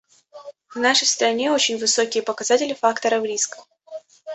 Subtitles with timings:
[0.73, 3.63] В нашей стране очень высокие показатели факторов риска.